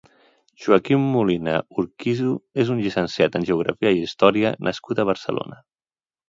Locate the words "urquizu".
1.83-2.31